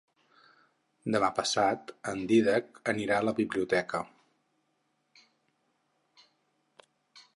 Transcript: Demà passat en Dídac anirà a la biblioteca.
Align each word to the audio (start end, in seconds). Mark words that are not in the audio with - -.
Demà 1.15 1.27
passat 1.39 1.93
en 2.11 2.23
Dídac 2.31 2.81
anirà 2.93 3.19
a 3.19 3.27
la 3.29 3.35
biblioteca. 3.41 4.03